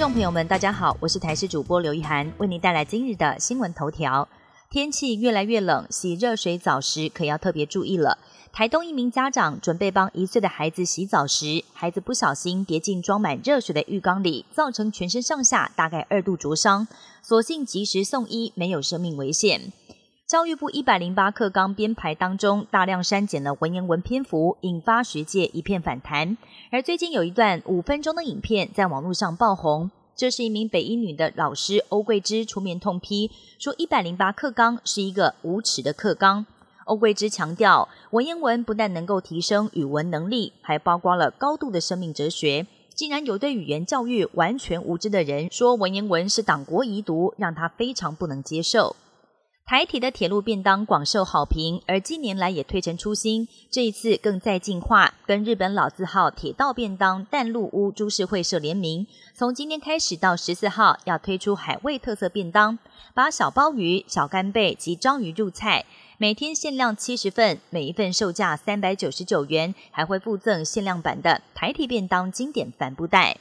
[0.00, 4.26] 众朋友们，大家好，我是台视主播刘一涵，为您带来今日的新闻头条。
[4.70, 8.16] 天气越来越冷，洗热水澡时可要特别注意了。
[8.50, 16.88] 台东一名家长准备帮一岁的孩子洗澡时，孩子不小心跌进装满热水的浴缸里，造成全身上下大概二度灼伤，
[17.20, 19.70] 所幸及时送医，没有生命危险。
[20.26, 26.36] 教育部一百零八课纲编排当中，大量删减了文言文篇幅，引发学界一片反弹。
[26.70, 36.44] 而最近有一段五分钟的影片在网络上爆红，这是一名北一女的老师欧桂芝出面痛批，说一百零八课纲是一个无耻的课纲。
[36.84, 42.66] 欧桂芝强调，文言文不但能够提升语文能力，还包括了高度的生命哲学。
[42.94, 48.94] 竟然有对语言教育完全无知的人说文言文是党国遗毒，让他非常不能接受。
[49.70, 62.80] 台铁的铁路便当广受好评，而近年来也推陈出新，这一次更在进化，跟日本老字号铁道便当淡路屋株式会社联名，从今天开始到十四号要推出海味特色便当，
[63.14, 65.84] 把小鲍鱼、小干贝及章鱼入菜，
[66.18, 73.36] 每天限量七十份，每一份售价三百九十九元，还会附赠限量版的台铁便当经典帆布袋。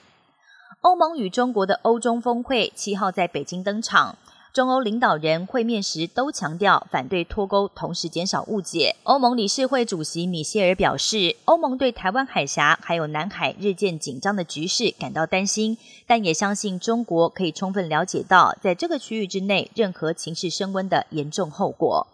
[0.81, 4.15] 欧盟与中国的欧中峰会七号在北京登场。
[4.51, 8.95] 中欧领导人会面时都强调反对脱钩，同时减少误解。
[9.03, 22.07] 欧盟理事会主席米歇尔表示，欧盟对台湾海峡还有南海日渐紧张的局势感到担心，但也相信中国可以充分了解到在这个区域之内任何情势升温的严重后果。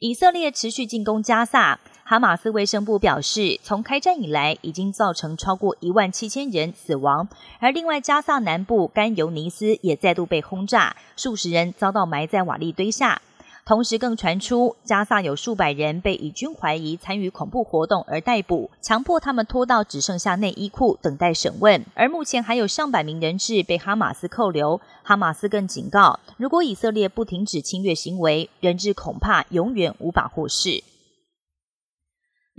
[0.00, 1.78] 以色列持续进攻加萨。
[2.10, 7.28] 哈马斯卫生部表示，从开战以来，已经造成超过一万七千人死亡。
[7.60, 13.22] 而另外，加萨南部甘尤尼斯也再度被轰炸，数十人遭到埋在瓦砾堆下。
[13.64, 21.86] 同时，更传出加萨有数百人被以军怀疑参与恐怖活动而逮捕，强迫他们脱到只剩下内衣裤等待审问。
[21.94, 24.80] 而目前还有上百名人质被哈马斯扣留。
[25.04, 30.82] 哈马斯更警告，如果以色列不停止侵略行为，人质恐怕永远无法获释。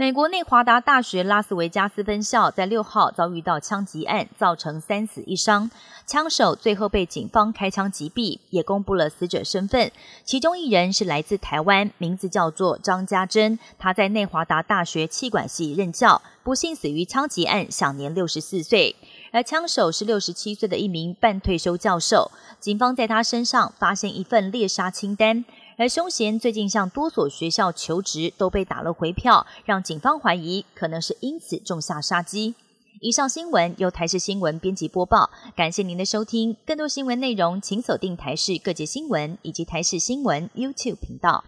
[0.02, 5.70] 美国内华达大学拉斯维加斯分校在六号遭遇到枪击案，造成三死一伤。
[6.08, 9.92] 枪手最后被警方开枪击毙，也公布了死者身份。
[10.24, 18.96] 其中一人是来自台湾，名字叫做张家珍，他在内华达大学气管系任教，不幸死于枪击案，享年六十四岁。
[19.32, 22.32] 而枪手是六十七岁的一名半退休教授。
[22.60, 25.46] 警方在他身上发现一份猎杀清单。
[25.82, 32.54] 而凶嫌最近向多所学校求职，都被打了回票，让警方怀疑可能是因此种下杀机。
[33.00, 36.56] 以上新闻由台视新闻编辑播报，感谢您的收听。
[36.68, 41.44] 更多新闻内容，请锁定台视各界新闻以及台视新闻 YouTube 频道。